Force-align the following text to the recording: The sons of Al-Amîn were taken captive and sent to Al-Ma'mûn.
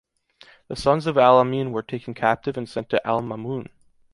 The 0.67 0.75
sons 0.75 1.05
of 1.05 1.15
Al-Amîn 1.15 1.69
were 1.69 1.83
taken 1.83 2.15
captive 2.15 2.57
and 2.57 2.67
sent 2.67 2.89
to 2.89 3.05
Al-Ma'mûn. 3.07 3.67